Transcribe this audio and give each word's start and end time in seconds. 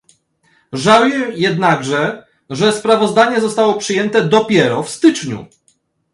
Żałuję 0.73 1.31
jednakże, 1.35 2.25
że 2.49 2.71
sprawozdanie 2.71 3.41
zostało 3.41 3.73
przyjęte 3.73 4.23
dopiero 4.25 4.83
w 4.83 4.89
styczniu 4.89 5.45